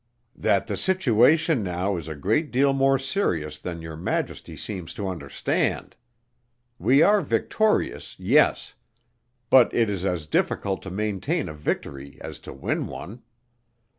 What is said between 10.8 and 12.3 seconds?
to maintain a victory